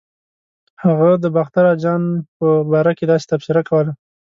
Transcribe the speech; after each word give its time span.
هغه 0.83 1.09
د 1.23 1.25
باختر 1.35 1.65
اجان 1.75 2.01
په 2.37 2.47
باره 2.71 2.91
کې 2.97 3.05
داسې 3.11 3.25
تبصره 3.31 3.61
کوله. 3.69 3.91